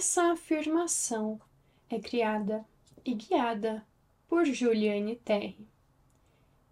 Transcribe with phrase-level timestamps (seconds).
[0.00, 1.38] Essa afirmação
[1.90, 2.64] é criada
[3.04, 3.86] e guiada
[4.26, 5.68] por Juliane Terry.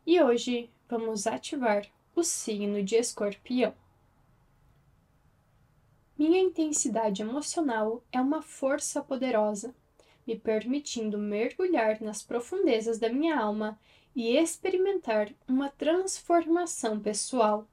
[0.07, 1.87] E hoje vamos ativar
[2.17, 3.75] o signo de Escorpião.
[6.17, 9.74] Minha intensidade emocional é uma força poderosa,
[10.26, 13.79] me permitindo mergulhar nas profundezas da minha alma
[14.16, 17.68] e experimentar uma transformação pessoal.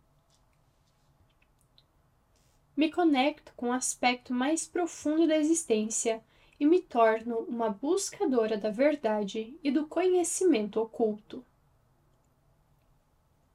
[2.76, 6.22] Me conecto com o aspecto mais profundo da existência
[6.60, 11.46] e me torno uma buscadora da verdade e do conhecimento oculto.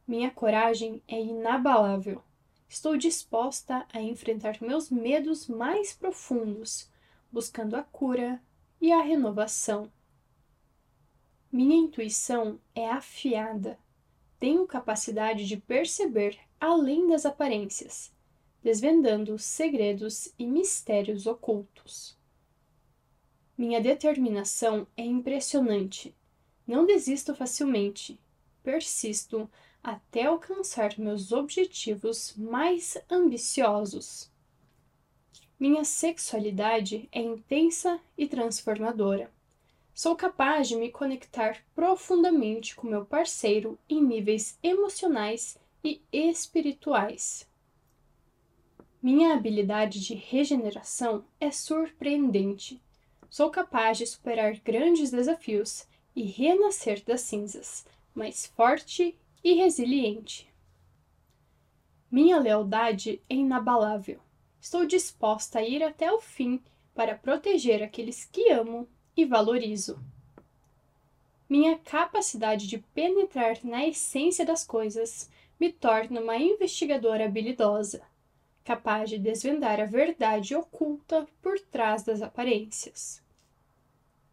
[0.06, 2.22] Minha coragem é inabalável.
[2.66, 6.90] Estou disposta a enfrentar meus medos mais profundos,
[7.30, 8.42] buscando a cura
[8.80, 9.92] e a renovação.
[11.52, 13.78] Minha intuição é afiada.
[14.38, 18.10] Tenho capacidade de perceber além das aparências
[18.62, 22.18] desvendando segredos e mistérios ocultos.
[23.56, 26.14] Minha determinação é impressionante.
[26.66, 28.18] Não desisto facilmente.
[28.62, 29.50] Persisto
[29.82, 34.30] até alcançar meus objetivos mais ambiciosos.
[35.58, 39.30] Minha sexualidade é intensa e transformadora.
[39.92, 47.49] Sou capaz de me conectar profundamente com meu parceiro em níveis emocionais e espirituais.
[49.02, 52.82] Minha habilidade de regeneração é surpreendente.
[53.30, 60.52] Sou capaz de superar grandes desafios e renascer das cinzas, mais forte e resiliente.
[62.10, 64.20] Minha lealdade é inabalável.
[64.60, 66.60] Estou disposta a ir até o fim
[66.94, 69.98] para proteger aqueles que amo e valorizo.
[71.48, 78.09] Minha capacidade de penetrar na essência das coisas me torna uma investigadora habilidosa
[78.70, 83.20] capaz de desvendar a verdade oculta por trás das aparências.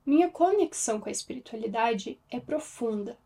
[0.06, 3.18] Minha conexão com a espiritualidade é profunda.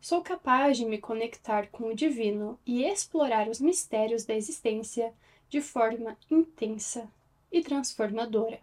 [0.00, 5.12] Sou capaz de me conectar com o divino e explorar os mistérios da existência
[5.50, 7.10] de forma intensa
[7.52, 8.58] e transformadora.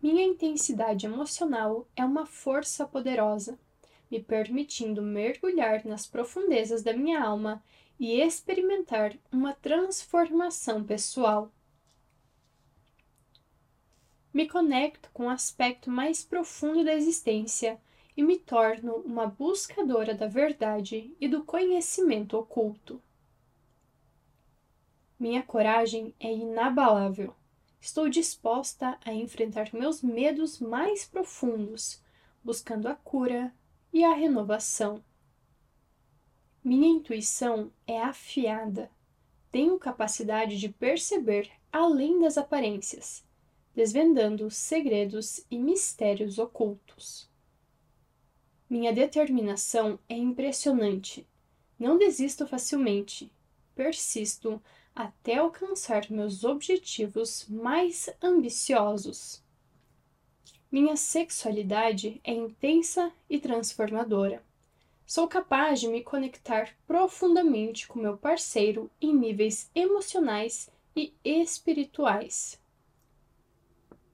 [0.00, 3.58] Minha intensidade emocional é uma força poderosa,
[4.08, 7.60] me permitindo mergulhar nas profundezas da minha alma
[8.00, 11.52] e experimentar uma transformação pessoal.
[14.32, 17.78] Me conecto com o aspecto mais profundo da existência
[18.16, 23.02] e me torno uma buscadora da verdade e do conhecimento oculto.
[25.18, 27.36] Minha coragem é inabalável.
[27.78, 32.02] Estou disposta a enfrentar meus medos mais profundos,
[32.42, 33.52] buscando a cura
[33.92, 35.04] e a renovação.
[36.62, 38.90] Minha intuição é afiada.
[39.50, 43.24] Tenho capacidade de perceber além das aparências,
[43.74, 47.30] desvendando segredos e mistérios ocultos.
[48.68, 51.26] Minha determinação é impressionante.
[51.78, 53.32] Não desisto facilmente.
[53.74, 54.62] Persisto
[54.94, 59.42] até alcançar meus objetivos mais ambiciosos.
[60.70, 64.42] Minha sexualidade é intensa e transformadora
[65.10, 72.62] sou capaz de me conectar profundamente com meu parceiro em níveis emocionais e espirituais.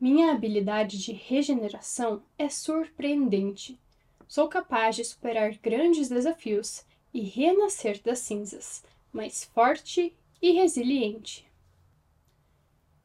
[0.00, 3.78] Minha habilidade de regeneração é surpreendente.
[4.26, 6.82] Sou capaz de superar grandes desafios
[7.12, 8.82] e renascer das cinzas,
[9.12, 11.46] mais forte e resiliente.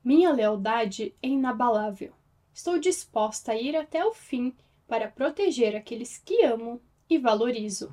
[0.01, 2.13] Minha lealdade é inabalável.
[2.53, 4.55] Estou disposta a ir até o fim
[4.87, 6.81] para proteger aqueles que amo
[7.11, 7.91] e valorizo.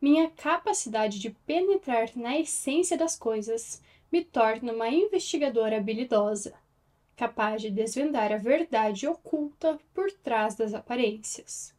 [0.00, 6.52] Minha capacidade de penetrar na essência das coisas me torna uma investigadora habilidosa,
[7.14, 11.72] capaz de desvendar a verdade oculta por trás das aparências.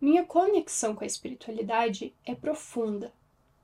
[0.00, 3.12] Minha conexão com a espiritualidade é profunda.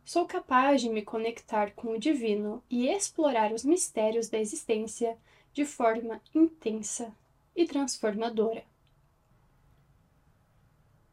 [0.04, 5.16] Sou capaz de me conectar com o divino e explorar os mistérios da existência
[5.54, 7.10] de forma intensa
[7.56, 8.62] e transformadora.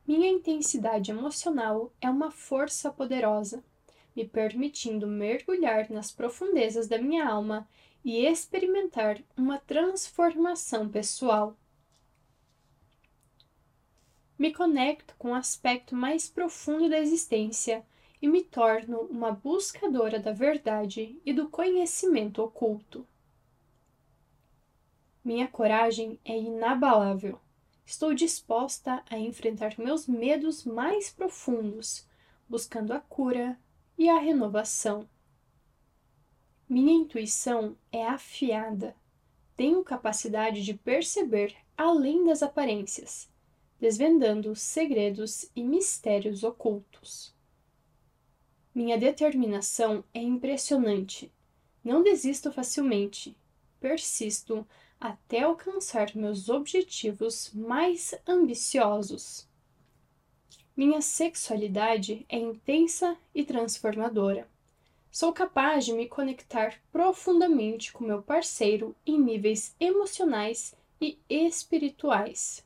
[0.06, 3.64] Minha intensidade emocional é uma força poderosa,
[4.16, 7.68] me permitindo mergulhar nas profundezas da minha alma
[8.04, 11.58] e experimentar uma transformação pessoal.
[14.38, 17.86] Me conecto com o aspecto mais profundo da existência
[18.22, 23.08] e me torno uma buscadora da verdade e do conhecimento oculto.
[25.24, 27.40] Minha coragem é inabalável.
[27.86, 32.08] Estou disposta a enfrentar meus medos mais profundos,
[32.48, 33.60] buscando a cura
[33.98, 35.08] e a renovação.
[36.68, 38.96] Minha intuição é afiada.
[39.56, 43.30] Tenho capacidade de perceber além das aparências,
[43.80, 47.34] desvendando segredos e mistérios ocultos.
[48.74, 51.32] Minha determinação é impressionante.
[51.84, 53.38] Não desisto facilmente.
[53.80, 54.66] Persisto
[55.04, 59.46] até alcançar meus objetivos mais ambiciosos.
[60.78, 64.48] Minha sexualidade é intensa e transformadora.
[65.12, 72.66] Sou capaz de me conectar profundamente com meu parceiro em níveis emocionais e espirituais.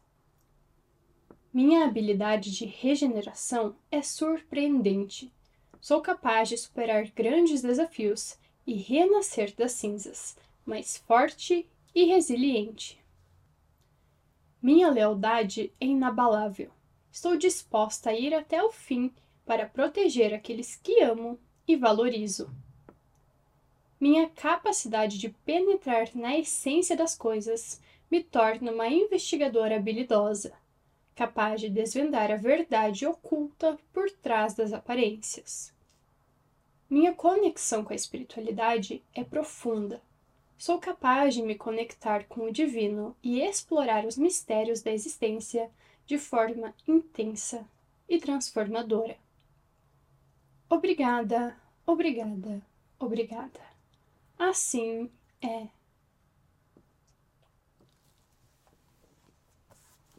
[1.51, 5.33] Minha habilidade de regeneração é surpreendente.
[5.81, 11.67] Sou capaz de superar grandes desafios e renascer das cinzas, mais forte
[11.97, 13.03] e resiliente.
[14.61, 16.69] Minha lealdade é inabalável.
[17.11, 19.11] Estou disposta a ir até o fim
[19.43, 22.53] para proteger aqueles que amo e valorizo.
[23.99, 30.53] Minha capacidade de penetrar na essência das coisas me torna uma investigadora habilidosa,
[31.15, 35.73] capaz de desvendar a verdade oculta por trás das aparências.
[36.87, 39.99] Minha conexão com a espiritualidade é profunda.
[40.57, 45.69] Sou capaz de me conectar com o divino e explorar os mistérios da existência
[46.05, 47.67] de forma intensa
[48.09, 49.17] e transformadora.
[50.69, 51.55] Obrigada,
[51.85, 52.61] obrigada,
[52.99, 53.61] obrigada.
[54.39, 55.11] Assim
[55.41, 55.67] é.